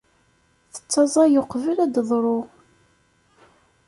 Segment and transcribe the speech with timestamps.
[0.73, 2.39] Tettaẓay uqbel ad d-teḍṛu.